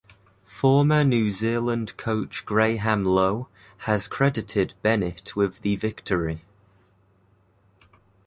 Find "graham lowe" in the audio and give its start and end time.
2.43-3.49